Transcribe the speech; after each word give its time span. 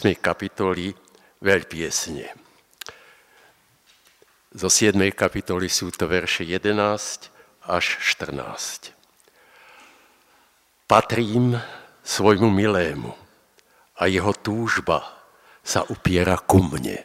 kapitoly 0.00 0.96
veľpiesne. 1.44 2.32
Zo 4.56 4.68
7. 4.72 4.96
kapitoly 5.12 5.68
sú 5.68 5.92
to 5.92 6.08
verše 6.08 6.48
11 6.48 7.68
až 7.68 7.84
14. 8.00 8.96
Patrím 10.88 11.60
svojmu 12.00 12.48
milému 12.48 13.12
a 14.00 14.08
jeho 14.08 14.32
túžba 14.40 15.04
sa 15.60 15.84
upiera 15.84 16.40
ku 16.40 16.64
mne. 16.64 17.04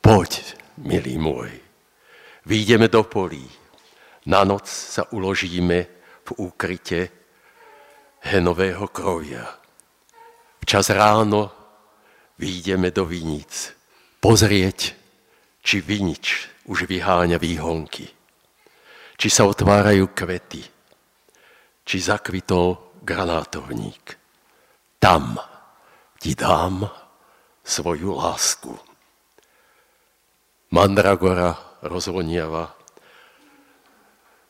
Poď, 0.00 0.56
milý 0.80 1.20
môj, 1.20 1.52
výjdeme 2.48 2.88
do 2.88 3.04
polí, 3.04 3.44
na 4.24 4.40
noc 4.42 4.64
sa 4.72 5.04
uložíme 5.12 5.78
v 6.24 6.28
úkryte 6.40 7.12
henového 8.24 8.88
krovia 8.88 9.65
Čas 10.66 10.90
ráno 10.90 11.54
výjdeme 12.42 12.90
do 12.90 13.06
viníc 13.06 13.70
pozrieť, 14.18 14.98
či 15.62 15.78
vinič 15.78 16.50
už 16.66 16.90
vyháňa 16.90 17.38
výhonky, 17.38 18.10
či 19.14 19.28
sa 19.30 19.46
otvárajú 19.46 20.10
kvety, 20.10 20.66
či 21.86 21.96
zakvitol 22.02 22.98
granátovník. 22.98 24.18
Tam 24.98 25.38
ti 26.18 26.34
dám 26.34 26.90
svoju 27.62 28.18
lásku. 28.18 28.74
Mandragora 30.74 31.78
rozvoniava. 31.86 32.74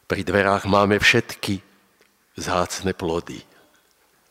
Pri 0.09 0.25
dverách 0.25 0.65
máme 0.65 0.97
všetky 0.97 1.61
zácne 2.41 2.97
plody. 2.97 3.45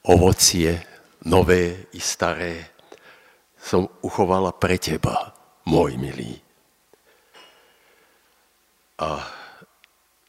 Ovocie, 0.09 0.94
nové 1.25 1.89
i 1.93 1.99
staré, 1.99 2.69
som 3.57 3.89
uchovala 4.05 4.53
pre 4.53 4.77
teba, 4.77 5.33
môj 5.65 5.97
milý. 5.97 6.37
A 9.01 9.25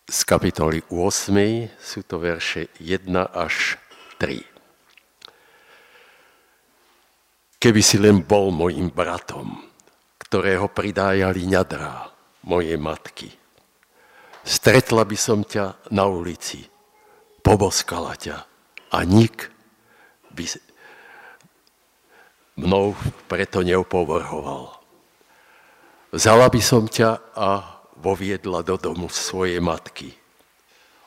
z 0.08 0.18
kapitoly 0.24 0.80
8 0.88 1.76
sú 1.76 2.00
to 2.08 2.16
verše 2.16 2.72
1 2.80 3.12
až 3.36 3.76
3. 4.16 4.40
Keby 7.60 7.82
si 7.84 7.96
len 8.00 8.24
bol 8.24 8.48
mojim 8.54 8.88
bratom, 8.88 9.68
ktorého 10.22 10.70
pridájali 10.72 11.44
ňadrá 11.44 12.08
mojej 12.46 12.78
matky, 12.80 13.28
stretla 14.46 15.04
by 15.04 15.16
som 15.18 15.42
ťa 15.44 15.90
na 15.92 16.06
ulici, 16.08 16.62
poboskala 17.42 18.14
ťa 18.16 18.36
a 18.94 18.98
nik 19.02 19.50
by 20.30 20.44
mnou 22.56 22.96
preto 23.28 23.60
neupovrhoval. 23.60 24.72
Vzala 26.12 26.48
by 26.48 26.60
som 26.64 26.88
ťa 26.88 27.36
a 27.36 27.80
voviedla 28.00 28.64
do 28.64 28.80
domu 28.80 29.12
svojej 29.12 29.60
matky. 29.60 30.12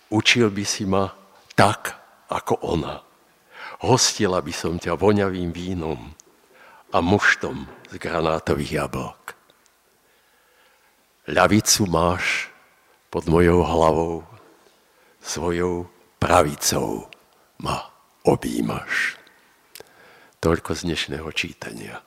Učil 0.09 0.49
by 0.53 0.65
si 0.65 0.85
ma 0.85 1.09
tak, 1.53 1.97
ako 2.29 2.61
ona. 2.61 3.01
Hostila 3.81 4.41
by 4.41 4.53
som 4.53 4.77
ťa 4.77 4.97
voňavým 4.97 5.49
vínom 5.49 6.13
a 6.93 6.97
muštom 7.01 7.65
z 7.89 7.95
granátových 7.97 8.85
jablok. 8.85 9.37
Ľavicu 11.29 11.85
máš 11.85 12.49
pod 13.13 13.29
mojou 13.29 13.61
hlavou, 13.61 14.15
svojou 15.21 15.89
pravicou 16.17 17.05
ma 17.61 17.85
objímaš. 18.25 19.18
Toľko 20.39 20.71
z 20.71 20.81
dnešného 20.87 21.27
čítania. 21.35 21.99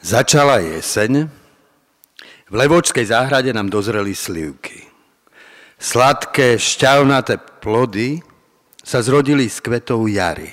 Začala 0.00 0.64
jeseň, 0.64 1.28
v 2.48 2.54
Levočskej 2.56 3.12
záhrade 3.12 3.52
nám 3.52 3.68
dozreli 3.68 4.16
slivky. 4.16 4.75
Sladké, 5.76 6.56
šťavnaté 6.56 7.36
plody 7.60 8.24
sa 8.80 9.04
zrodili 9.04 9.44
z 9.44 9.60
kvetov 9.60 10.08
jary. 10.08 10.48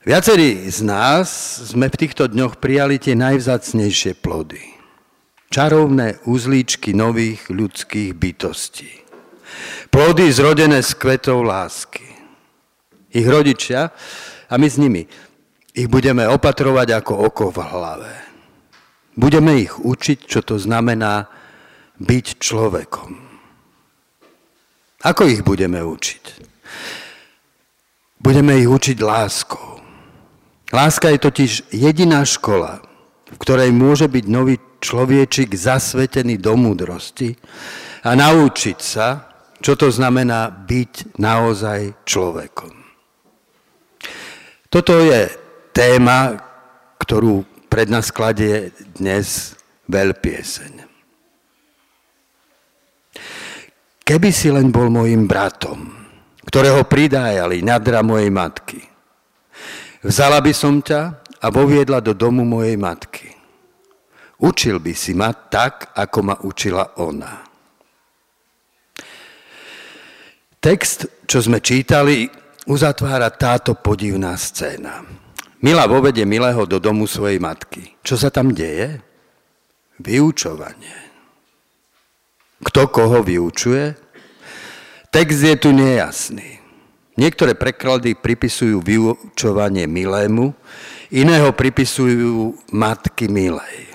Viacerí 0.00 0.64
z 0.64 0.80
nás 0.88 1.28
sme 1.60 1.92
v 1.92 2.00
týchto 2.00 2.24
dňoch 2.24 2.56
prijali 2.56 2.96
tie 2.96 3.12
najvzácnejšie 3.12 4.16
plody. 4.24 4.64
Čarovné 5.52 6.24
uzlíčky 6.24 6.96
nových 6.96 7.52
ľudských 7.52 8.16
bytostí. 8.16 8.88
Plody 9.92 10.32
zrodené 10.32 10.80
z 10.80 10.96
kvetov 10.96 11.44
lásky. 11.44 12.06
Ich 13.12 13.28
rodičia 13.28 13.92
a 14.48 14.54
my 14.56 14.66
s 14.70 14.80
nimi 14.80 15.04
ich 15.76 15.88
budeme 15.90 16.24
opatrovať 16.24 16.96
ako 16.96 17.12
oko 17.28 17.44
v 17.52 17.58
hlave. 17.60 18.12
Budeme 19.20 19.60
ich 19.60 19.76
učiť, 19.76 20.24
čo 20.24 20.40
to 20.40 20.56
znamená 20.56 21.28
byť 22.00 22.26
človekom. 22.40 23.10
Ako 25.00 25.28
ich 25.28 25.40
budeme 25.44 25.80
učiť? 25.80 26.24
Budeme 28.20 28.60
ich 28.60 28.68
učiť 28.68 28.98
láskou. 29.00 29.80
Láska 30.70 31.08
je 31.08 31.18
totiž 31.18 31.52
jediná 31.72 32.24
škola, 32.24 32.84
v 33.32 33.36
ktorej 33.40 33.72
môže 33.72 34.06
byť 34.08 34.24
nový 34.28 34.60
človečik 34.80 35.56
zasvetený 35.56 36.36
do 36.36 36.56
múdrosti 36.56 37.36
a 38.04 38.16
naučiť 38.16 38.78
sa, 38.80 39.28
čo 39.60 39.76
to 39.76 39.92
znamená 39.92 40.48
byť 40.48 41.20
naozaj 41.20 42.04
človekom. 42.08 42.72
Toto 44.70 44.94
je 45.00 45.26
téma, 45.74 46.38
ktorú 47.00 47.44
pred 47.66 47.90
nás 47.90 48.12
kladie 48.14 48.70
dnes 48.96 49.58
veľpieseň. 49.90 50.89
Keby 54.10 54.34
si 54.34 54.50
len 54.50 54.74
bol 54.74 54.90
môjim 54.90 55.22
bratom, 55.22 55.86
ktorého 56.42 56.82
pridájali 56.82 57.62
nadra 57.62 58.02
mojej 58.02 58.26
matky, 58.26 58.82
vzala 60.02 60.42
by 60.42 60.50
som 60.50 60.82
ťa 60.82 61.22
a 61.38 61.46
voviedla 61.46 62.02
do 62.02 62.10
domu 62.10 62.42
mojej 62.42 62.74
matky. 62.74 63.30
Učil 64.42 64.82
by 64.82 64.98
si 64.98 65.14
ma 65.14 65.30
tak, 65.30 65.94
ako 65.94 66.18
ma 66.26 66.34
učila 66.42 66.98
ona. 66.98 67.38
Text, 70.58 71.06
čo 71.30 71.38
sme 71.38 71.62
čítali, 71.62 72.26
uzatvára 72.66 73.30
táto 73.30 73.78
podivná 73.78 74.34
scéna. 74.34 75.06
Mila 75.62 75.86
vovede 75.86 76.26
milého 76.26 76.66
do 76.66 76.82
domu 76.82 77.06
svojej 77.06 77.38
matky. 77.38 77.94
Čo 78.02 78.18
sa 78.18 78.34
tam 78.34 78.50
deje? 78.58 79.06
Vyučovanie. 80.02 81.09
Kto 82.60 82.92
koho 82.92 83.24
vyučuje? 83.24 83.96
Text 85.10 85.42
je 85.42 85.56
tu 85.56 85.72
nejasný. 85.72 86.60
Niektoré 87.18 87.52
preklady 87.52 88.16
pripisujú 88.16 88.80
vyučovanie 88.80 89.84
milému, 89.84 90.56
iného 91.12 91.50
pripisujú 91.52 92.56
matky 92.72 93.28
milej. 93.28 93.90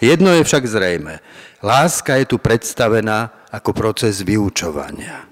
Jedno 0.00 0.32
je 0.32 0.44
však 0.44 0.64
zrejme. 0.64 1.18
Láska 1.60 2.16
je 2.20 2.24
tu 2.24 2.36
predstavená 2.40 3.48
ako 3.52 3.70
proces 3.76 4.24
vyučovania. 4.24 5.28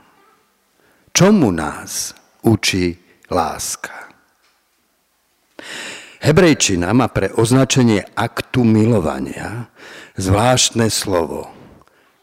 Čomu 1.12 1.54
nás 1.54 2.12
učí 2.44 2.98
láska? 3.32 4.07
Hebrejčina 6.18 6.90
má 6.90 7.06
pre 7.06 7.30
označenie 7.30 8.02
aktu 8.18 8.66
milovania 8.66 9.70
zvláštne 10.18 10.90
slovo. 10.90 11.46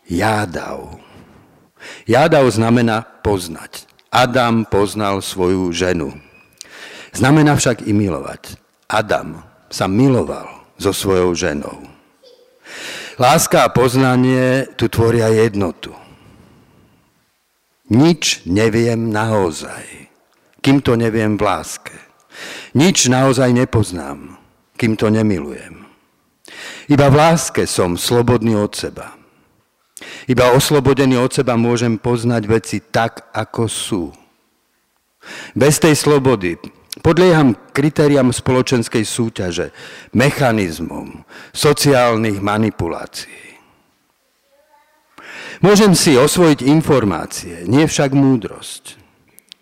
Jádav. 0.06 1.00
Jádav 2.04 2.46
znamená 2.52 3.08
poznať. 3.24 3.88
Adam 4.12 4.68
poznal 4.68 5.24
svoju 5.24 5.72
ženu. 5.72 6.12
Znamená 7.16 7.56
však 7.56 7.88
i 7.88 7.96
milovať. 7.96 8.60
Adam 8.92 9.44
sa 9.72 9.88
miloval 9.88 10.68
so 10.76 10.92
svojou 10.92 11.32
ženou. 11.32 11.88
Láska 13.16 13.64
a 13.64 13.72
poznanie 13.72 14.68
tu 14.76 14.92
tvoria 14.92 15.32
jednotu. 15.32 15.96
Nič 17.88 18.44
neviem 18.44 19.08
naozaj, 19.08 20.12
kým 20.60 20.84
to 20.84 21.00
neviem 21.00 21.40
v 21.40 21.46
láske. 21.48 22.05
Nič 22.76 23.08
naozaj 23.08 23.56
nepoznám, 23.56 24.36
kým 24.76 25.00
to 25.00 25.08
nemilujem. 25.08 25.86
Iba 26.86 27.10
v 27.10 27.16
láske 27.18 27.66
som 27.66 27.98
slobodný 27.98 28.54
od 28.54 28.76
seba. 28.78 29.18
Iba 30.30 30.54
oslobodený 30.54 31.18
od 31.18 31.32
seba 31.34 31.58
môžem 31.58 31.98
poznať 31.98 32.44
veci 32.46 32.78
tak, 32.84 33.32
ako 33.34 33.64
sú. 33.66 34.04
Bez 35.58 35.82
tej 35.82 35.98
slobody 35.98 36.60
podlieham 37.02 37.58
kritériám 37.74 38.30
spoločenskej 38.30 39.02
súťaže, 39.02 39.74
mechanizmom, 40.14 41.26
sociálnych 41.56 42.38
manipulácií. 42.44 43.58
Môžem 45.64 45.96
si 45.96 46.20
osvojiť 46.20 46.68
informácie, 46.68 47.64
nie 47.66 47.88
však 47.88 48.12
múdrosť. 48.12 49.00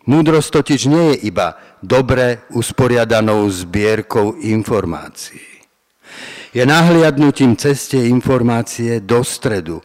Múdrosť 0.03 0.49
totiž 0.59 0.81
nie 0.91 1.15
je 1.15 1.31
iba 1.31 1.55
dobre 1.83 2.47
usporiadanou 2.55 3.43
zbierkou 3.51 4.39
informácií. 4.39 5.43
Je 6.53 6.63
nahliadnutím 6.63 7.57
ceste 7.57 7.97
informácie 7.97 9.01
do 9.01 9.25
stredu, 9.25 9.81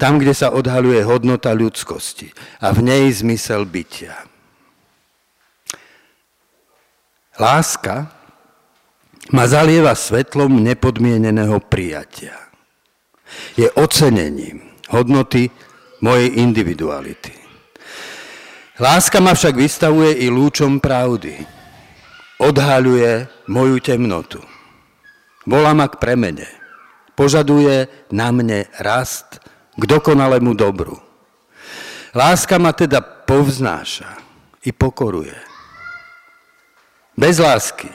tam, 0.00 0.22
kde 0.22 0.32
sa 0.32 0.54
odhaluje 0.54 1.02
hodnota 1.04 1.52
ľudskosti 1.52 2.30
a 2.62 2.72
v 2.72 2.80
nej 2.88 3.04
zmysel 3.12 3.66
bytia. 3.66 4.14
Láska 7.36 8.06
ma 9.34 9.44
zalieva 9.50 9.98
svetlom 9.98 10.62
nepodmieneného 10.62 11.58
prijatia. 11.66 12.38
Je 13.58 13.66
ocenením 13.74 14.62
hodnoty 14.94 15.50
mojej 15.98 16.38
individuality. 16.38 17.41
Láska 18.80 19.20
ma 19.20 19.36
však 19.36 19.52
vystavuje 19.52 20.24
i 20.24 20.32
lúčom 20.32 20.80
pravdy. 20.80 21.44
Odhaľuje 22.40 23.28
moju 23.52 23.76
temnotu. 23.84 24.40
Volá 25.44 25.76
ma 25.76 25.92
k 25.92 26.00
premene. 26.00 26.48
Požaduje 27.12 27.92
na 28.08 28.32
mne 28.32 28.72
rast 28.80 29.44
k 29.76 29.82
dokonalému 29.84 30.56
dobru. 30.56 30.96
Láska 32.16 32.56
ma 32.56 32.72
teda 32.72 33.04
povznáša 33.04 34.08
i 34.64 34.72
pokoruje. 34.72 35.36
Bez 37.12 37.44
lásky 37.44 37.92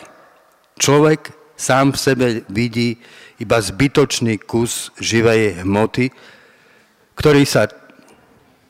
človek 0.77 1.33
sám 1.57 1.97
v 1.97 1.97
sebe 1.97 2.27
vidí 2.53 3.01
iba 3.41 3.57
zbytočný 3.57 4.37
kus 4.45 4.93
živej 5.01 5.65
hmoty, 5.65 6.13
ktorý 7.17 7.49
sa 7.49 7.65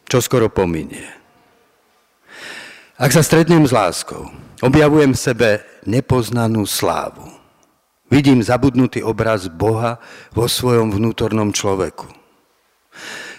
čoskoro 0.08 0.48
pominie. 0.48 1.17
Ak 2.98 3.14
sa 3.14 3.22
stretnem 3.22 3.62
s 3.62 3.70
láskou, 3.70 4.26
objavujem 4.58 5.14
v 5.14 5.22
sebe 5.22 5.50
nepoznanú 5.86 6.66
slávu. 6.66 7.30
Vidím 8.10 8.42
zabudnutý 8.42 9.06
obraz 9.06 9.46
Boha 9.54 10.02
vo 10.34 10.50
svojom 10.50 10.90
vnútornom 10.90 11.54
človeku. 11.54 12.10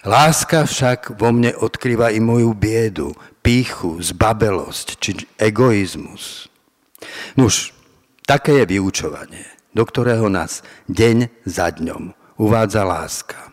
Láska 0.07 0.63
však 0.63 1.19
vo 1.19 1.35
mne 1.35 1.59
odkrýva 1.59 2.15
i 2.15 2.23
moju 2.23 2.55
biedu, 2.55 3.19
píchu, 3.43 3.99
zbabelosť 3.99 4.87
či 5.03 5.27
egoizmus. 5.35 6.47
Nuž, 7.35 7.75
také 8.31 8.63
je 8.63 8.79
vyučovanie, 8.79 9.43
do 9.75 9.83
ktorého 9.83 10.31
nás 10.31 10.63
deň 10.87 11.35
za 11.43 11.75
dňom 11.75 12.15
uvádza 12.39 12.87
láska. 12.87 13.51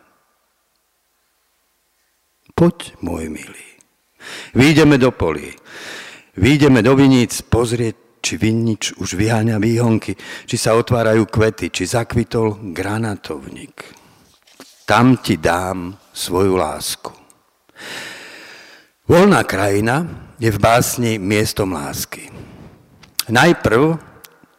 Poď, 2.54 2.94
môj 3.01 3.25
milý, 3.34 3.75
výjdeme 4.54 4.98
do 4.98 5.12
polí, 5.12 5.54
Výjdeme 6.36 6.83
do 6.83 7.00
viníc 7.00 7.39
pozrieť, 7.48 8.19
či 8.19 8.36
vinič 8.36 9.00
už 9.00 9.16
vyháňa 9.16 9.56
výhonky, 9.56 10.19
či 10.44 10.56
sa 10.60 10.75
otvárajú 10.75 11.31
kvety, 11.31 11.72
či 11.72 11.88
zakvitol 11.88 12.75
granatovník. 12.75 13.95
Tam 14.83 15.16
ti 15.24 15.39
dám 15.39 15.95
svoju 16.12 16.60
lásku. 16.60 17.12
Voľná 19.07 19.48
krajina 19.48 20.04
je 20.36 20.51
v 20.51 20.60
básni 20.60 21.16
miestom 21.16 21.72
lásky. 21.72 22.27
Najprv 23.31 23.95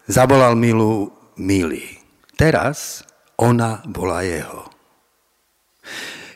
zavolal 0.08 0.56
milú 0.56 1.12
milý. 1.36 2.00
Teraz 2.40 3.04
ona 3.36 3.84
bola 3.84 4.24
jeho. 4.24 4.64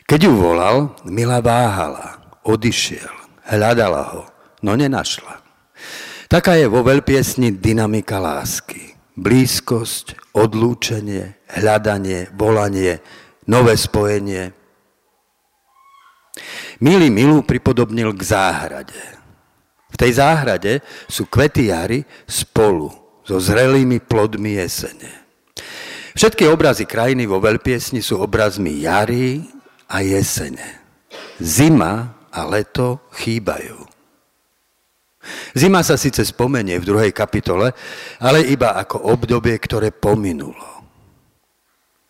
Keď 0.05 0.19
ju 0.21 0.33
volal, 0.37 0.93
milá 1.07 1.41
váhala, 1.41 2.37
odišiel, 2.45 3.20
hľadala 3.51 4.03
ho 4.15 4.31
no 4.61 4.77
nenašla. 4.77 5.41
Taká 6.31 6.55
je 6.55 6.69
vo 6.71 6.85
veľpiesni 6.85 7.59
dynamika 7.59 8.21
lásky. 8.21 8.95
Blízkosť, 9.19 10.31
odlúčenie, 10.31 11.35
hľadanie, 11.51 12.31
volanie, 12.31 13.03
nové 13.43 13.75
spojenie. 13.75 14.55
Milý 16.79 17.11
milú 17.11 17.43
pripodobnil 17.43 18.15
k 18.15 18.21
záhrade. 18.23 19.01
V 19.91 19.95
tej 19.99 20.23
záhrade 20.23 20.79
sú 21.11 21.27
kvety 21.27 21.67
jary 21.67 22.07
spolu 22.23 22.89
so 23.27 23.37
zrelými 23.37 23.99
plodmi 23.99 24.55
jesene. 24.55 25.11
Všetky 26.15 26.47
obrazy 26.47 26.87
krajiny 26.87 27.27
vo 27.27 27.43
veľpiesni 27.43 27.99
sú 27.99 28.23
obrazmi 28.23 28.79
jary 28.81 29.43
a 29.91 29.99
jesene. 29.99 30.79
Zima 31.43 32.20
a 32.31 32.47
leto 32.47 33.03
chýbajú. 33.15 33.91
Zima 35.53 35.85
sa 35.85 35.99
síce 35.99 36.25
spomenie 36.25 36.81
v 36.81 36.87
druhej 36.87 37.11
kapitole, 37.13 37.75
ale 38.17 38.41
iba 38.49 38.73
ako 38.73 39.05
obdobie, 39.13 39.53
ktoré 39.61 39.93
pominulo. 39.93 40.81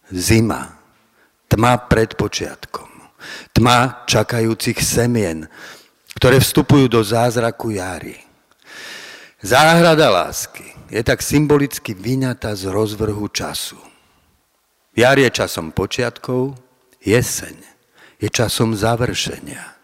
Zima, 0.07 0.79
tma 1.51 1.75
pred 1.91 2.15
počiatkom, 2.15 2.87
tma 3.51 4.07
čakajúcich 4.07 4.79
semien, 4.79 5.47
ktoré 6.15 6.39
vstupujú 6.39 6.87
do 6.87 7.01
zázraku 7.03 7.75
jary. 7.75 8.15
Záhrada 9.41 10.07
lásky 10.07 10.69
je 10.93 11.01
tak 11.01 11.19
symbolicky 11.25 11.97
vyňatá 11.97 12.53
z 12.53 12.69
rozvrhu 12.69 13.25
času. 13.33 13.79
Jar 14.93 15.17
je 15.17 15.31
časom 15.31 15.71
počiatkov, 15.71 16.53
jeseň 17.01 17.57
je 18.21 18.29
časom 18.29 18.77
završenia. 18.77 19.80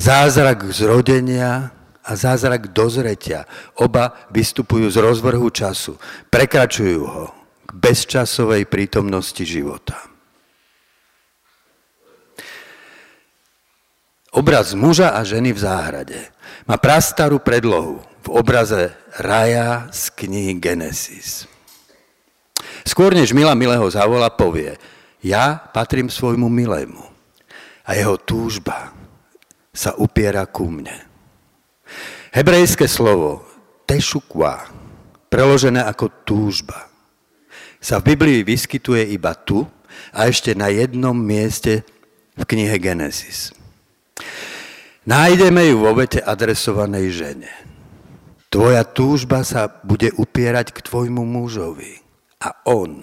Zázrak 0.00 0.64
zrodenia 0.72 1.76
a 2.00 2.16
zázrak 2.16 2.72
dozretia. 2.72 3.44
Oba 3.76 4.16
vystupujú 4.32 4.88
z 4.88 4.96
rozvrhu 4.96 5.52
času, 5.52 6.00
prekračujú 6.32 7.00
ho 7.04 7.26
k 7.68 7.70
bezčasovej 7.76 8.64
prítomnosti 8.64 9.44
života. 9.44 10.00
Obraz 14.32 14.72
muža 14.72 15.12
a 15.12 15.20
ženy 15.20 15.52
v 15.52 15.60
záhrade 15.60 16.20
má 16.64 16.80
prastarú 16.80 17.36
predlohu 17.36 18.00
v 18.24 18.28
obraze 18.32 18.96
raja 19.20 19.92
z 19.92 20.16
knihy 20.16 20.56
Genesis. 20.56 21.44
Skôr 22.88 23.12
než 23.12 23.36
Mila 23.36 23.52
milého 23.52 23.84
zavola, 23.92 24.32
povie, 24.32 24.80
ja 25.20 25.60
patrím 25.76 26.08
svojmu 26.08 26.48
milému 26.48 27.04
a 27.84 27.92
jeho 27.92 28.16
túžba 28.16 28.96
sa 29.70 29.94
upiera 29.96 30.46
ku 30.46 30.66
mne. 30.66 31.06
Hebrejské 32.30 32.86
slovo 32.86 33.46
tešukwa, 33.86 34.70
preložené 35.26 35.82
ako 35.82 36.10
túžba, 36.22 36.90
sa 37.80 37.98
v 37.98 38.14
Biblii 38.14 38.44
vyskytuje 38.44 39.10
iba 39.10 39.32
tu 39.34 39.64
a 40.12 40.28
ešte 40.28 40.52
na 40.52 40.68
jednom 40.68 41.16
mieste 41.16 41.82
v 42.36 42.42
knihe 42.44 42.76
Genesis. 42.76 43.56
Nájdeme 45.08 45.64
ju 45.72 45.80
vo 45.80 45.96
vete 45.96 46.20
adresovanej 46.20 47.06
žene. 47.10 47.52
Tvoja 48.52 48.84
túžba 48.84 49.46
sa 49.46 49.70
bude 49.82 50.12
upierať 50.12 50.76
k 50.76 50.84
tvojmu 50.84 51.24
mužovi 51.24 52.02
a 52.42 52.52
on 52.68 53.00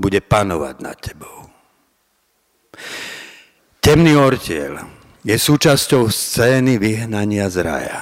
bude 0.00 0.24
panovať 0.24 0.76
nad 0.80 0.96
tebou. 0.96 1.50
Temný 3.84 4.16
ortiel 4.16 4.99
je 5.20 5.36
súčasťou 5.36 6.08
scény 6.08 6.80
vyhnania 6.80 7.48
z 7.52 7.56
raja. 7.60 8.00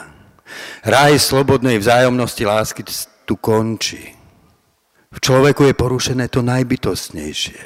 Raj 0.87 1.19
slobodnej 1.19 1.83
vzájomnosti 1.83 2.45
lásky 2.47 2.83
tu 3.27 3.35
končí. 3.37 4.15
V 5.09 5.19
človeku 5.19 5.67
je 5.67 5.75
porušené 5.75 6.31
to 6.31 6.45
najbytostnejšie. 6.45 7.59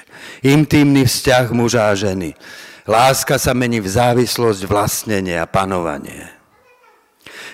Intímny 0.46 1.04
vzťah 1.04 1.52
muža 1.52 1.90
a 1.90 1.94
ženy. 1.98 2.32
Láska 2.86 3.38
sa 3.38 3.52
mení 3.54 3.78
v 3.82 3.92
závislosť 3.92 4.62
vlastnenie 4.66 5.38
a 5.38 5.46
panovanie. 5.46 6.32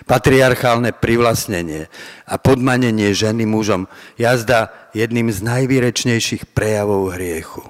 Patriarchálne 0.09 0.97
privlastnenie 0.97 1.93
a 2.25 2.35
podmanenie 2.41 3.13
ženy 3.13 3.45
mužom 3.45 3.91
jazda 4.17 4.73
jedným 4.97 5.29
z 5.29 5.45
najvýrečnejších 5.45 6.49
prejavov 6.57 7.13
hriechu. 7.19 7.65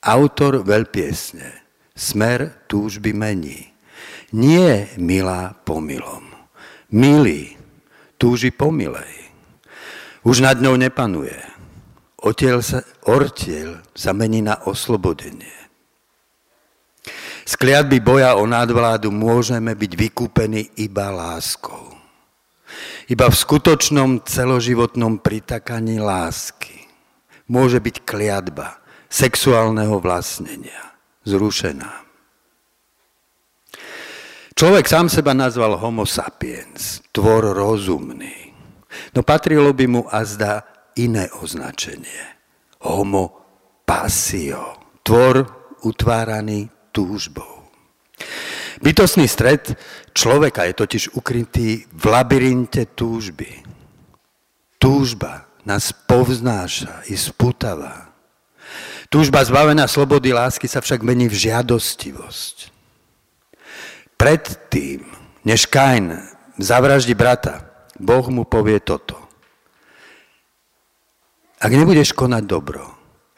Autor 0.00 0.64
veľpiesne 0.64 1.63
smer 1.94 2.66
túžby 2.66 3.14
mení. 3.14 3.70
Nie 4.34 4.90
milá 4.98 5.54
pomilom. 5.62 6.26
Milý 6.90 7.54
túži 8.18 8.50
pomilej. 8.50 9.30
Už 10.26 10.42
nad 10.42 10.58
ňou 10.58 10.74
nepanuje. 10.74 11.38
Otiel 12.18 12.64
sa, 12.64 12.82
ortiel 13.06 13.78
sa 13.94 14.10
mení 14.10 14.42
na 14.42 14.58
oslobodenie. 14.66 15.54
Z 17.44 17.60
kliatby 17.60 18.00
boja 18.00 18.40
o 18.40 18.48
nadvládu 18.48 19.12
môžeme 19.12 19.76
byť 19.76 19.92
vykúpení 19.92 20.80
iba 20.80 21.12
láskou. 21.12 21.92
Iba 23.04 23.28
v 23.28 23.36
skutočnom 23.36 24.24
celoživotnom 24.24 25.20
pritakaní 25.20 26.00
lásky 26.00 26.88
môže 27.44 27.76
byť 27.76 28.08
kliatba 28.08 28.80
sexuálneho 29.12 30.00
vlastnenia 30.00 30.93
zrušená. 31.24 32.04
Človek 34.54 34.86
sám 34.86 35.10
seba 35.10 35.34
nazval 35.34 35.74
homo 35.82 36.06
sapiens, 36.06 37.02
tvor 37.10 37.50
rozumný. 37.58 38.54
No 39.10 39.26
patrilo 39.26 39.74
by 39.74 39.86
mu 39.90 40.02
azda 40.06 40.62
iné 40.94 41.26
označenie. 41.42 42.38
Homo 42.86 43.34
pasio, 43.82 44.78
tvor 45.02 45.42
utváraný 45.82 46.70
túžbou. 46.94 47.66
Bytostný 48.78 49.26
stred 49.26 49.74
človeka 50.14 50.70
je 50.70 50.74
totiž 50.78 51.04
ukrytý 51.18 51.90
v 51.90 52.04
labyrinte 52.06 52.94
túžby. 52.94 53.66
Túžba 54.78 55.50
nás 55.66 55.90
povznáša 55.90 57.08
i 57.10 57.16
sputavá. 57.18 58.12
Túžba 59.14 59.46
zbavená 59.46 59.86
slobody 59.86 60.34
lásky 60.34 60.66
sa 60.66 60.82
však 60.82 61.06
mení 61.06 61.30
v 61.30 61.38
žiadostivosť. 61.38 62.74
Predtým, 64.18 65.06
než 65.46 65.70
Kain 65.70 66.18
zavraždi 66.58 67.14
brata, 67.14 67.62
Boh 67.94 68.26
mu 68.26 68.42
povie 68.42 68.82
toto. 68.82 69.14
Ak 71.62 71.70
nebudeš 71.70 72.10
konať 72.10 72.42
dobro, 72.42 72.82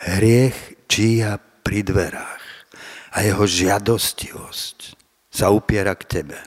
hriech 0.01 0.89
číha 0.89 1.37
pri 1.37 1.85
dverách 1.85 2.45
a 3.13 3.29
jeho 3.29 3.45
žiadostivosť 3.45 4.97
sa 5.29 5.53
upiera 5.53 5.93
k 5.93 6.09
tebe. 6.09 6.41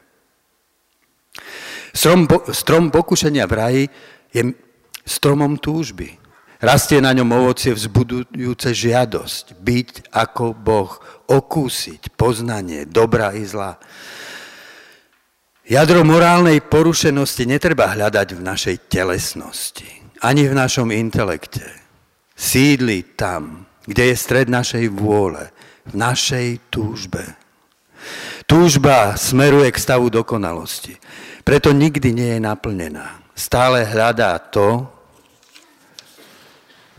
Strom, 1.94 2.26
strom 2.50 2.90
pokušenia 2.90 3.46
v 3.46 3.54
raji 3.54 3.84
je 4.34 4.58
stromom 5.06 5.62
túžby. 5.62 6.18
Rastie 6.60 7.00
na 7.00 7.16
ňom 7.16 7.32
ovocie 7.40 7.72
vzbudujúce 7.72 8.76
žiadosť, 8.76 9.56
byť 9.64 10.12
ako 10.12 10.52
Boh, 10.52 10.92
okúsiť 11.32 12.12
poznanie 12.20 12.84
dobra 12.84 13.32
i 13.32 13.48
zla. 13.48 13.80
Jadro 15.64 16.04
morálnej 16.04 16.60
porušenosti 16.60 17.48
netreba 17.48 17.88
hľadať 17.96 18.36
v 18.36 18.42
našej 18.44 18.76
telesnosti, 18.92 19.88
ani 20.20 20.52
v 20.52 20.58
našom 20.58 20.92
intelekte. 20.92 21.64
Sídli 22.36 23.08
tam, 23.16 23.64
kde 23.88 24.12
je 24.12 24.16
stred 24.20 24.52
našej 24.52 24.92
vôle, 24.92 25.56
v 25.88 25.94
našej 25.96 26.60
túžbe. 26.68 27.24
Túžba 28.44 29.16
smeruje 29.16 29.72
k 29.72 29.80
stavu 29.80 30.12
dokonalosti. 30.12 31.00
Preto 31.48 31.72
nikdy 31.72 32.12
nie 32.12 32.30
je 32.36 32.42
naplnená. 32.44 33.24
Stále 33.32 33.88
hľadá 33.88 34.36
to, 34.52 34.99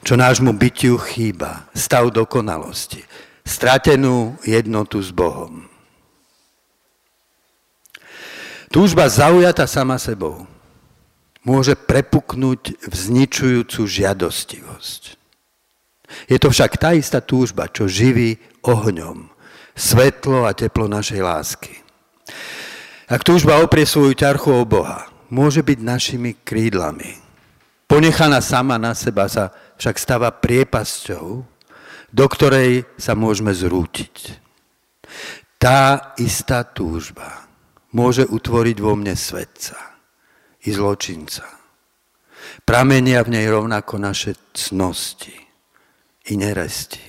čo 0.00 0.14
nášmu 0.16 0.56
bytiu 0.56 0.96
chýba, 1.00 1.68
stav 1.76 2.08
dokonalosti, 2.12 3.04
stratenú 3.44 4.38
jednotu 4.44 5.00
s 5.00 5.12
Bohom. 5.12 5.66
Túžba 8.70 9.10
zaujata 9.10 9.66
sama 9.66 9.98
sebou 9.98 10.46
môže 11.42 11.74
prepuknúť 11.74 12.78
v 12.86 12.94
zničujúcu 12.94 13.80
žiadostivosť. 13.82 15.02
Je 16.28 16.38
to 16.38 16.52
však 16.52 16.78
tá 16.78 16.90
istá 16.94 17.18
túžba, 17.18 17.70
čo 17.70 17.88
živí 17.90 18.38
ohňom 18.62 19.30
svetlo 19.80 20.44
a 20.44 20.52
teplo 20.52 20.84
našej 20.90 21.20
lásky. 21.24 21.74
Ak 23.08 23.24
túžba 23.24 23.58
oprie 23.64 23.88
svoju 23.88 24.14
ťarchu 24.14 24.52
o 24.52 24.62
Boha, 24.68 25.08
môže 25.32 25.64
byť 25.64 25.78
našimi 25.80 26.36
krídlami. 26.44 27.18
Ponechaná 27.90 28.38
sama 28.38 28.78
na 28.78 28.94
seba 28.94 29.26
sa 29.26 29.50
však 29.80 29.96
stáva 29.96 30.28
priepasťou, 30.28 31.26
do 32.12 32.26
ktorej 32.28 32.84
sa 33.00 33.16
môžeme 33.16 33.56
zrútiť. 33.56 34.36
Tá 35.56 36.12
istá 36.20 36.68
túžba 36.68 37.48
môže 37.96 38.28
utvoriť 38.28 38.76
vo 38.76 38.92
mne 38.92 39.16
svetca 39.16 39.96
i 40.64 40.68
zločinca. 40.68 41.48
Pramenia 42.68 43.24
v 43.24 43.40
nej 43.40 43.46
rovnako 43.48 43.96
naše 43.96 44.36
cnosti 44.52 45.32
i 46.28 46.32
neresti. 46.36 47.04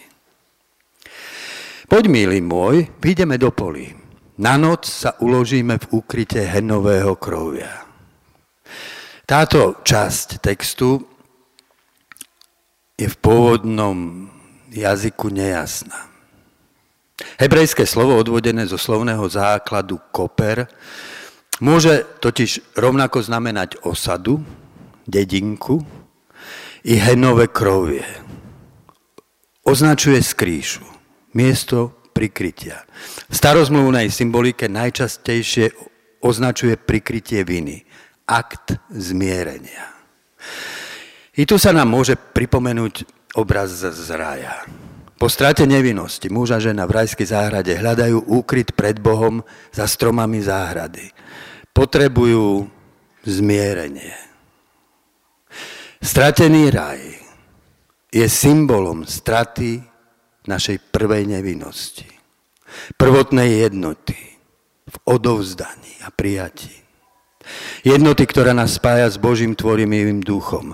Poď, 1.92 2.08
milý 2.08 2.40
môj, 2.40 2.88
vyjdeme 3.04 3.36
do 3.36 3.52
polí. 3.52 3.92
Na 4.40 4.56
noc 4.56 4.88
sa 4.88 5.20
uložíme 5.20 5.76
v 5.76 5.90
úkryte 5.92 6.40
henového 6.40 7.20
krovia. 7.20 7.84
Táto 9.28 9.84
časť 9.84 10.40
textu 10.40 11.11
je 13.02 13.08
v 13.10 13.18
pôvodnom 13.18 14.30
jazyku 14.70 15.34
nejasná. 15.34 16.06
Hebrejské 17.42 17.90
slovo 17.90 18.18
odvodené 18.18 18.70
zo 18.70 18.78
slovného 18.78 19.26
základu 19.26 19.98
koper 20.14 20.70
môže 21.62 22.06
totiž 22.22 22.78
rovnako 22.78 23.26
znamenať 23.26 23.82
osadu, 23.86 24.42
dedinku 25.10 25.82
i 26.86 26.98
henové 26.98 27.50
krovie. 27.50 28.06
Označuje 29.66 30.22
skrýšu, 30.22 30.86
miesto 31.38 31.94
prikrytia. 32.14 32.86
V 33.30 33.34
starozmluvnej 33.34 34.10
symbolike 34.14 34.66
najčastejšie 34.70 35.74
označuje 36.22 36.78
prikrytie 36.78 37.46
viny, 37.46 37.82
akt 38.30 38.78
zmierenia. 38.94 39.90
I 41.32 41.48
tu 41.48 41.56
sa 41.56 41.72
nám 41.72 41.88
môže 41.88 42.20
pripomenúť 42.20 43.08
obraz 43.40 43.72
z 43.72 44.10
rája. 44.12 44.68
Po 45.16 45.32
strate 45.32 45.64
nevinnosti 45.64 46.28
muža 46.28 46.60
a 46.60 46.64
žena 46.66 46.84
v 46.84 46.98
rajskej 46.98 47.28
záhrade 47.30 47.72
hľadajú 47.78 48.26
úkryt 48.28 48.76
pred 48.76 49.00
Bohom 49.00 49.46
za 49.72 49.88
stromami 49.88 50.44
záhrady. 50.44 51.14
Potrebujú 51.72 52.68
zmierenie. 53.24 54.12
Stratený 56.02 56.74
raj 56.74 57.00
je 58.12 58.26
symbolom 58.28 59.06
straty 59.06 59.80
našej 60.50 60.92
prvej 60.92 61.30
nevinnosti. 61.30 62.10
Prvotnej 62.98 63.62
jednoty 63.62 64.18
v 64.90 64.96
odovzdaní 65.06 66.02
a 66.04 66.10
prijatí. 66.10 66.74
Jednoty, 67.86 68.26
ktorá 68.26 68.52
nás 68.58 68.76
spája 68.76 69.08
s 69.08 69.22
Božím 69.22 69.54
tvorimým 69.54 70.26
duchom. 70.26 70.74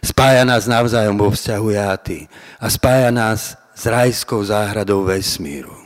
Spája 0.00 0.48
nás 0.48 0.64
navzájom 0.64 1.16
vo 1.20 1.28
vzťahu 1.28 1.68
ja 1.76 1.92
a 1.92 2.00
ty. 2.00 2.24
A 2.56 2.66
spája 2.72 3.12
nás 3.12 3.56
s 3.76 3.82
rajskou 3.84 4.40
záhradou 4.44 5.04
vesmíru. 5.04 5.76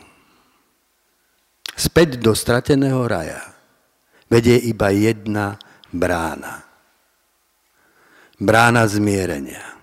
Späť 1.75 2.23
do 2.23 2.35
strateného 2.35 3.03
raja 3.11 3.43
vedie 4.31 4.59
iba 4.71 4.95
jedna 4.95 5.59
brána. 5.91 6.63
Brána 8.39 8.87
zmierenia. 8.87 9.75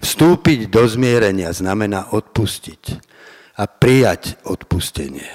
Vstúpiť 0.00 0.68
do 0.68 0.84
zmierenia 0.88 1.52
znamená 1.52 2.12
odpustiť 2.12 3.00
a 3.60 3.68
prijať 3.68 4.40
odpustenie. 4.48 5.28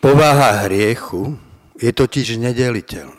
Povaha 0.00 0.64
hriechu 0.64 1.36
je 1.76 1.90
totiž 1.92 2.40
nedeliteľná. 2.40 3.17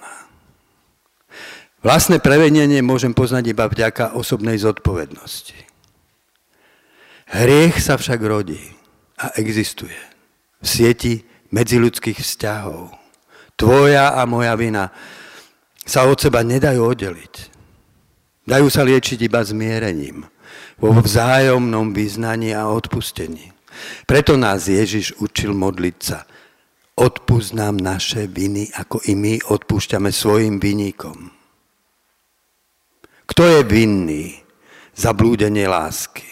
Vlastné 1.80 2.20
prevenenie 2.20 2.84
môžem 2.84 3.16
poznať 3.16 3.56
iba 3.56 3.72
vďaka 3.72 4.12
osobnej 4.20 4.60
zodpovednosti. 4.60 5.56
Hriech 7.32 7.80
sa 7.80 7.96
však 7.96 8.20
rodí 8.20 8.60
a 9.16 9.32
existuje 9.40 9.96
v 10.60 10.66
sieti 10.68 11.14
medziludských 11.56 12.20
vzťahov. 12.20 12.92
Tvoja 13.56 14.20
a 14.20 14.28
moja 14.28 14.60
vina 14.60 14.92
sa 15.88 16.04
od 16.04 16.20
seba 16.20 16.44
nedajú 16.44 16.84
oddeliť. 16.84 17.34
Dajú 18.44 18.68
sa 18.68 18.84
liečiť 18.84 19.30
iba 19.30 19.40
zmierením, 19.40 20.28
vo 20.84 20.92
vzájomnom 21.00 21.96
vyznaní 21.96 22.52
a 22.52 22.68
odpustení. 22.68 23.56
Preto 24.04 24.36
nás 24.36 24.68
Ježiš 24.68 25.16
učil 25.24 25.56
modliť 25.56 25.98
sa. 26.04 26.28
Odpúsť 27.00 27.56
nám 27.56 27.80
naše 27.80 28.28
viny, 28.28 28.68
ako 28.76 29.00
i 29.08 29.16
my 29.16 29.40
odpúšťame 29.48 30.12
svojim 30.12 30.60
viníkom. 30.60 31.39
Kto 33.40 33.48
je 33.48 33.64
vinný 33.64 34.36
za 34.92 35.16
blúdenie 35.16 35.64
lásky? 35.64 36.28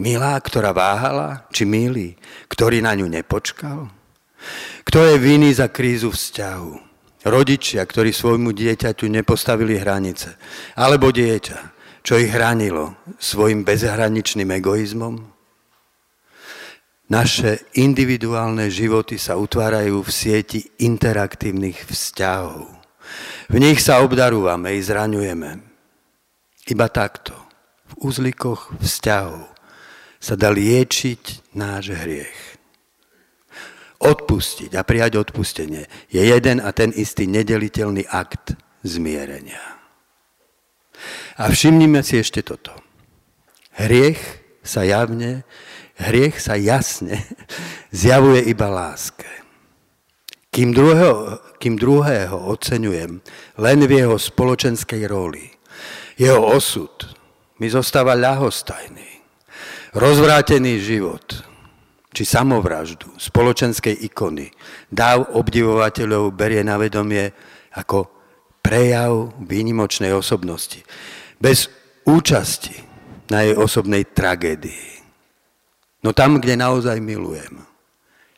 Milá, 0.00 0.40
ktorá 0.40 0.72
váhala, 0.72 1.44
či 1.52 1.68
milý, 1.68 2.16
ktorý 2.48 2.80
na 2.80 2.96
ňu 2.96 3.12
nepočkal? 3.12 3.92
Kto 4.88 4.98
je 5.04 5.20
vinný 5.20 5.52
za 5.52 5.68
krízu 5.68 6.08
vzťahu? 6.08 6.72
Rodičia, 7.28 7.84
ktorí 7.84 8.16
svojmu 8.16 8.56
dieťaťu 8.56 9.04
nepostavili 9.12 9.76
hranice. 9.76 10.40
Alebo 10.80 11.12
dieťa, 11.12 11.76
čo 12.00 12.16
ich 12.16 12.32
hranilo 12.32 12.96
svojim 13.20 13.60
bezhraničným 13.60 14.48
egoizmom? 14.64 15.20
Naše 17.12 17.68
individuálne 17.76 18.72
životy 18.72 19.20
sa 19.20 19.36
utvárajú 19.36 20.00
v 20.00 20.08
sieti 20.08 20.64
interaktívnych 20.80 21.84
vzťahov. 21.84 22.64
V 23.52 23.56
nich 23.60 23.84
sa 23.84 24.00
obdarúvame 24.00 24.72
i 24.72 24.80
zraňujeme. 24.80 25.68
Iba 26.70 26.86
takto, 26.86 27.34
v 27.90 28.06
úzlikoch 28.06 28.70
vzťahov, 28.78 29.50
sa 30.22 30.34
dá 30.38 30.54
liečiť 30.54 31.52
náš 31.58 31.90
hriech. 31.90 32.40
Odpustiť 34.00 34.72
a 34.78 34.86
prijať 34.86 35.20
odpustenie 35.20 35.84
je 36.08 36.22
jeden 36.24 36.62
a 36.62 36.70
ten 36.72 36.94
istý 36.94 37.28
nedeliteľný 37.28 38.08
akt 38.08 38.56
zmierenia. 38.86 39.60
A 41.36 41.50
všimnime 41.52 42.00
si 42.00 42.22
ešte 42.22 42.40
toto. 42.40 42.72
Hriech 43.76 44.20
sa 44.64 44.84
javne 44.84 45.44
hriech 46.00 46.40
sa 46.40 46.56
jasne 46.56 47.20
zjavuje 47.92 48.48
iba 48.48 48.72
láske. 48.72 49.28
Kým 50.50 50.74
druhého, 50.74 51.38
kým 51.62 51.78
druhého 51.78 52.34
oceňujem 52.50 53.22
len 53.60 53.78
v 53.86 53.92
jeho 54.02 54.16
spoločenskej 54.18 55.06
roli, 55.06 55.46
jeho 56.20 56.52
osud 56.52 56.92
mi 57.56 57.72
zostáva 57.72 58.12
ľahostajný, 58.12 59.24
rozvrátený 59.96 60.76
život, 60.84 61.24
či 62.12 62.28
samovraždu, 62.28 63.16
spoločenskej 63.16 64.04
ikony, 64.04 64.52
dáv 64.92 65.32
obdivovateľov 65.32 66.36
berie 66.36 66.60
na 66.60 66.76
vedomie 66.76 67.32
ako 67.72 68.04
prejav 68.60 69.32
výnimočnej 69.40 70.12
osobnosti, 70.12 70.84
bez 71.40 71.72
účasti 72.04 72.76
na 73.32 73.48
jej 73.48 73.56
osobnej 73.56 74.04
tragédii. 74.12 75.00
No 76.04 76.12
tam, 76.12 76.40
kde 76.40 76.60
naozaj 76.60 77.00
milujem, 77.00 77.64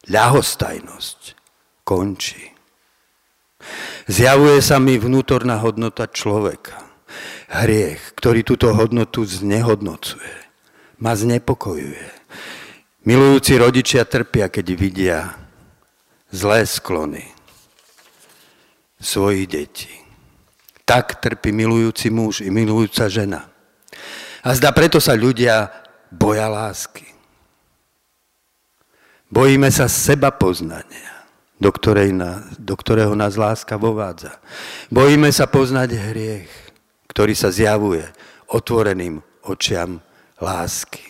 ľahostajnosť 0.06 1.34
končí. 1.82 2.54
Zjavuje 4.10 4.58
sa 4.58 4.82
mi 4.82 4.98
vnútorná 4.98 5.62
hodnota 5.62 6.10
človeka. 6.10 6.81
Hriech, 7.52 8.16
ktorý 8.16 8.40
túto 8.40 8.72
hodnotu 8.72 9.28
znehodnocuje, 9.28 10.48
ma 11.04 11.12
znepokojuje. 11.12 12.08
Milujúci 13.04 13.60
rodičia 13.60 14.08
trpia, 14.08 14.48
keď 14.48 14.66
vidia 14.72 15.18
zlé 16.32 16.64
sklony 16.64 17.28
svojich 18.96 19.44
detí. 19.50 19.92
Tak 20.88 21.20
trpí 21.20 21.52
milujúci 21.52 22.08
muž 22.08 22.40
i 22.40 22.48
milujúca 22.48 23.10
žena. 23.12 23.50
A 24.42 24.56
zda 24.56 24.72
preto 24.72 24.96
sa 24.96 25.12
ľudia 25.12 25.68
boja 26.08 26.48
lásky. 26.48 27.04
Bojíme 29.28 29.68
sa 29.68 29.92
seba 29.92 30.32
poznania, 30.32 31.24
do, 31.60 31.68
ktorej 31.72 32.16
na, 32.16 32.48
do 32.56 32.76
ktorého 32.76 33.12
nás 33.12 33.36
láska 33.36 33.76
vovádza. 33.76 34.40
Bojíme 34.92 35.32
sa 35.32 35.48
poznať 35.48 35.96
hriech, 35.96 36.71
ktorý 37.12 37.36
sa 37.36 37.52
zjavuje 37.52 38.08
otvoreným 38.48 39.20
očiam 39.44 40.00
lásky. 40.40 41.04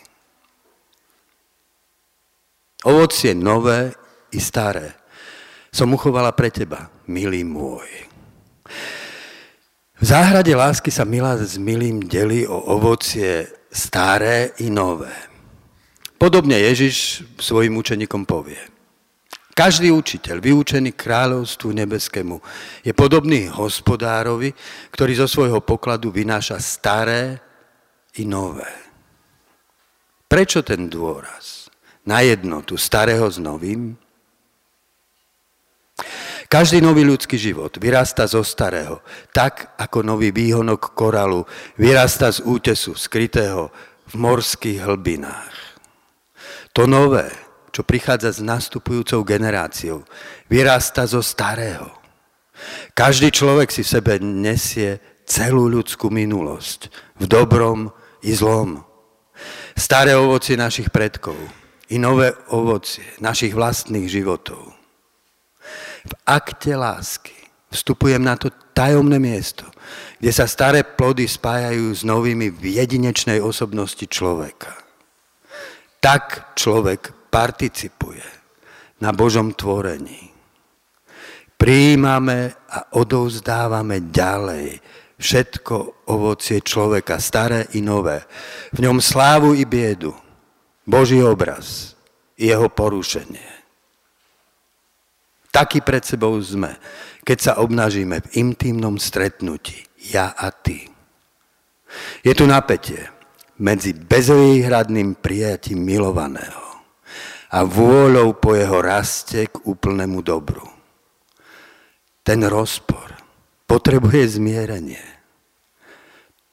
Ovocie 2.83 3.39
nové 3.39 3.95
i 4.35 4.43
staré 4.43 5.03
som 5.73 5.89
uchovala 5.89 6.37
pre 6.37 6.53
teba, 6.53 6.93
milý 7.09 7.49
môj. 7.49 7.89
V 9.97 10.05
záhrade 10.05 10.53
lásky 10.53 10.93
sa 10.93 11.07
milá 11.09 11.39
s 11.39 11.57
milým 11.57 12.03
delí 12.05 12.45
o 12.45 12.59
ovocie 12.77 13.49
staré 13.73 14.53
i 14.61 14.69
nové. 14.69 15.15
Podobne 16.21 16.59
Ježiš 16.61 17.25
svojim 17.41 17.73
učeníkom 17.79 18.29
povie. 18.29 18.72
Každý 19.53 19.93
učiteľ, 19.93 20.41
vyučený 20.41 20.97
kráľovstvu 20.97 21.77
nebeskému, 21.77 22.41
je 22.81 22.93
podobný 22.97 23.53
hospodárovi, 23.53 24.57
ktorý 24.89 25.13
zo 25.21 25.29
svojho 25.29 25.61
pokladu 25.61 26.09
vynáša 26.09 26.57
staré 26.57 27.37
i 28.17 28.25
nové. 28.25 28.69
Prečo 30.25 30.65
ten 30.65 30.89
dôraz 30.89 31.69
na 32.09 32.25
jednotu 32.25 32.81
starého 32.81 33.29
s 33.29 33.37
novým? 33.37 33.93
Každý 36.49 36.81
nový 36.81 37.05
ľudský 37.05 37.37
život 37.37 37.77
vyrasta 37.77 38.25
zo 38.25 38.41
starého, 38.41 39.05
tak 39.37 39.77
ako 39.77 40.01
nový 40.01 40.33
výhonok 40.33 40.97
koralu 40.97 41.45
vyrasta 41.77 42.33
z 42.33 42.41
útesu 42.45 42.97
skrytého 42.97 43.69
v 44.09 44.15
morských 44.17 44.81
hlbinách. 44.81 45.53
To 46.73 46.89
nové, 46.89 47.29
čo 47.73 47.83
prichádza 47.83 48.37
s 48.37 48.41
nastupujúcou 48.45 49.25
generáciou, 49.25 50.05
vyrasta 50.47 51.09
zo 51.09 51.25
starého. 51.25 51.89
Každý 52.93 53.33
človek 53.33 53.73
si 53.73 53.83
v 53.83 53.93
sebe 53.99 54.13
nesie 54.21 55.01
celú 55.25 55.67
ľudskú 55.73 56.13
minulosť, 56.13 56.93
v 57.19 57.25
dobrom 57.25 57.89
i 58.23 58.31
zlom. 58.37 58.85
Staré 59.73 60.13
ovocie 60.15 60.55
našich 60.55 60.93
predkov 60.93 61.35
i 61.89 61.97
nové 61.97 62.37
ovocie 62.53 63.03
našich 63.19 63.57
vlastných 63.57 64.07
životov. 64.07 64.77
V 66.05 66.13
akte 66.29 66.77
lásky 66.77 67.35
vstupujem 67.73 68.21
na 68.21 68.37
to 68.37 68.53
tajomné 68.77 69.17
miesto, 69.17 69.65
kde 70.21 70.31
sa 70.31 70.45
staré 70.45 70.85
plody 70.85 71.25
spájajú 71.25 71.89
s 71.89 72.05
novými 72.05 72.53
v 72.53 72.79
jedinečnej 72.79 73.41
osobnosti 73.41 74.05
človeka 74.05 74.83
tak 76.03 76.59
človek 76.59 77.15
participuje 77.33 78.21
na 79.01 79.17
Božom 79.17 79.57
tvorení. 79.57 80.29
Prijímame 81.57 82.53
a 82.69 82.93
odovzdávame 83.01 84.13
ďalej 84.13 84.77
všetko 85.17 86.07
ovocie 86.13 86.61
človeka, 86.61 87.17
staré 87.23 87.73
i 87.73 87.81
nové. 87.81 88.21
V 88.75 88.85
ňom 88.85 88.99
slávu 89.01 89.55
i 89.57 89.65
biedu, 89.65 90.13
Boží 90.85 91.23
obraz, 91.23 91.95
jeho 92.35 92.67
porušenie. 92.67 93.49
Taký 95.55 95.81
pred 95.87 96.03
sebou 96.03 96.35
sme, 96.43 96.75
keď 97.23 97.39
sa 97.39 97.53
obnažíme 97.63 98.19
v 98.19 98.31
intimnom 98.43 98.99
stretnutí, 98.99 99.87
ja 100.11 100.35
a 100.35 100.51
ty. 100.51 100.91
Je 102.27 102.35
tu 102.35 102.49
napätie 102.49 103.07
medzi 103.63 103.95
bezvýhradným 103.95 105.15
prijatím 105.23 105.79
milovaného 105.87 106.72
a 107.53 107.69
vôľou 107.69 108.33
po 108.41 108.57
jeho 108.57 108.81
raste 108.81 109.45
k 109.45 109.55
úplnému 109.69 110.25
dobru. 110.25 110.65
Ten 112.25 112.41
rozpor 112.49 113.13
potrebuje 113.69 114.41
zmierenie. 114.41 115.05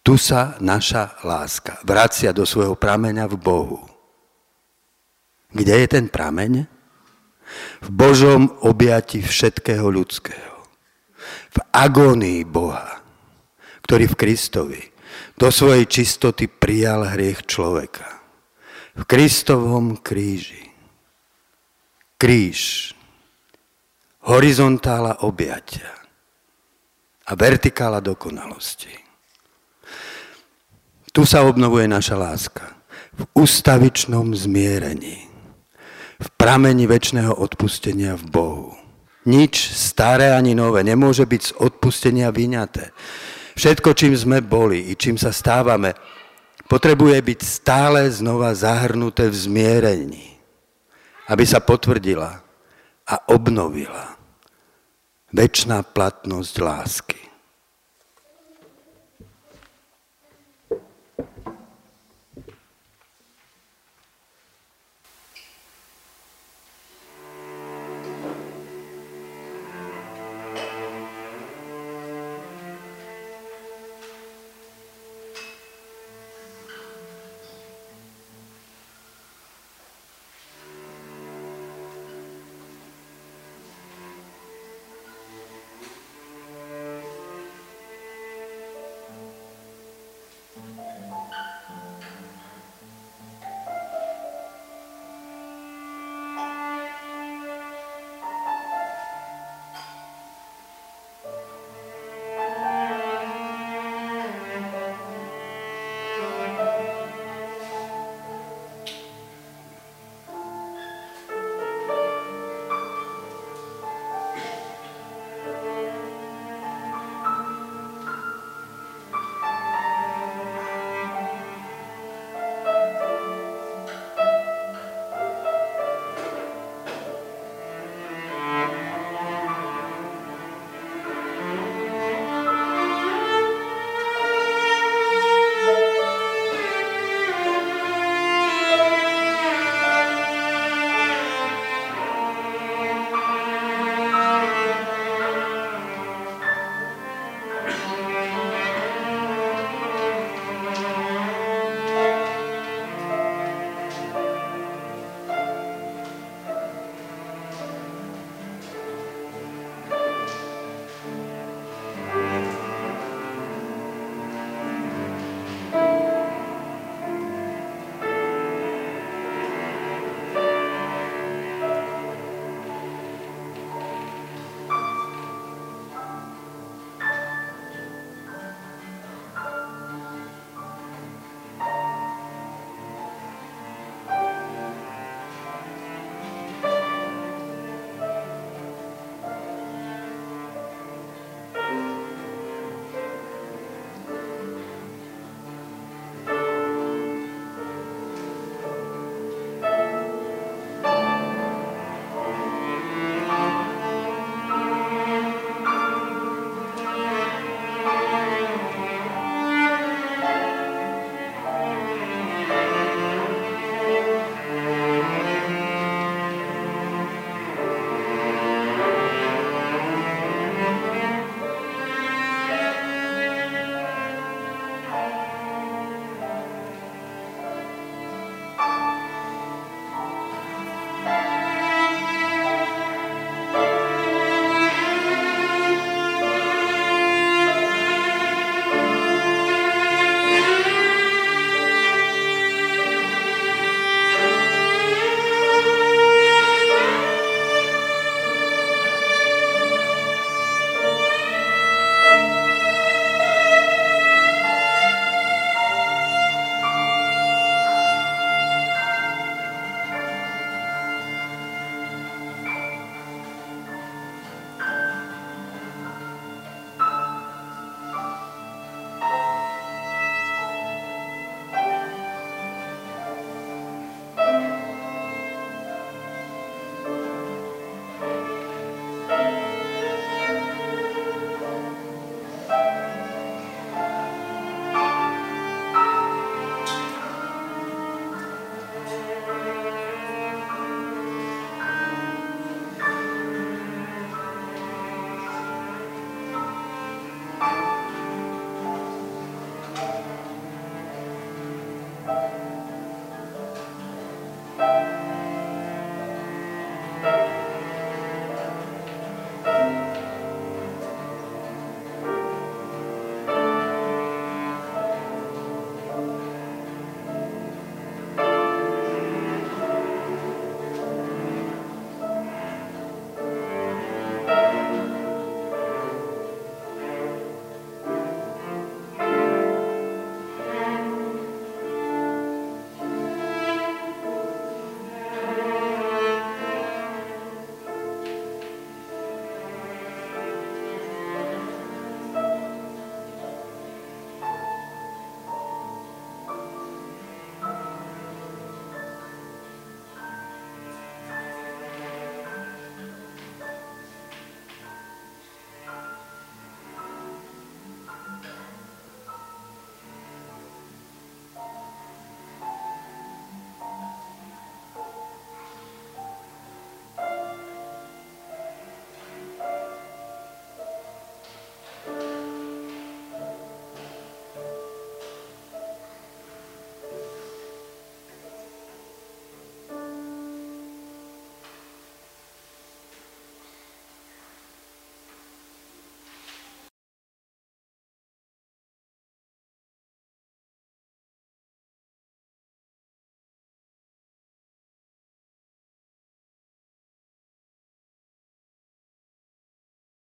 Tu 0.04 0.20
sa 0.20 0.60
naša 0.60 1.24
láska 1.24 1.80
vracia 1.88 2.36
do 2.36 2.44
svojho 2.44 2.76
prameňa 2.76 3.32
v 3.32 3.36
Bohu. 3.40 3.80
Kde 5.56 5.76
je 5.86 5.88
ten 5.88 6.06
prameň? 6.12 6.68
V 7.82 7.90
Božom 7.90 8.52
objati 8.62 9.24
všetkého 9.24 9.88
ľudského. 9.90 10.62
V 11.50 11.58
agónii 11.74 12.46
Boha, 12.46 13.02
ktorý 13.86 14.06
v 14.14 14.20
Kristovi 14.20 14.82
do 15.40 15.50
svojej 15.50 15.88
čistoty 15.88 16.46
prijal 16.46 17.08
hriech 17.16 17.48
človeka. 17.48 18.06
V 19.00 19.04
Kristovom 19.08 19.98
kríži. 19.98 20.69
Kríž. 22.20 22.92
Horizontála 24.28 25.24
objatia 25.24 25.88
a 27.24 27.32
vertikála 27.32 28.04
dokonalosti. 28.04 28.92
Tu 31.16 31.24
sa 31.24 31.48
obnovuje 31.48 31.88
naša 31.88 32.20
láska. 32.20 32.76
V 33.16 33.24
ustavičnom 33.40 34.36
zmierení. 34.36 35.32
V 36.20 36.28
pramení 36.36 36.92
väčšného 36.92 37.40
odpustenia 37.40 38.20
v 38.20 38.28
Bohu. 38.28 38.70
Nič 39.24 39.72
staré 39.72 40.36
ani 40.36 40.52
nové 40.52 40.84
nemôže 40.84 41.24
byť 41.24 41.42
z 41.42 41.56
odpustenia 41.56 42.36
vyňaté. 42.36 42.92
Všetko, 43.56 43.96
čím 43.96 44.20
sme 44.20 44.44
boli 44.44 44.92
i 44.92 45.00
čím 45.00 45.16
sa 45.16 45.32
stávame, 45.32 45.96
potrebuje 46.68 47.16
byť 47.24 47.40
stále 47.48 48.12
znova 48.12 48.52
zahrnuté 48.52 49.32
v 49.32 49.36
zmierení, 49.40 50.39
aby 51.30 51.44
sa 51.46 51.62
potvrdila 51.62 52.42
a 53.06 53.16
obnovila 53.30 54.18
väčšiná 55.30 55.86
platnosť 55.86 56.56
lásky. 56.58 57.29